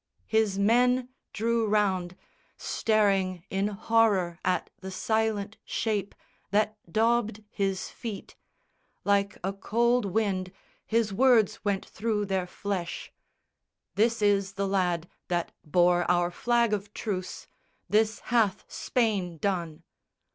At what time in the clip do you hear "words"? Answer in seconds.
11.13-11.63